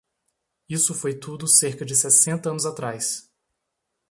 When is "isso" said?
0.67-0.95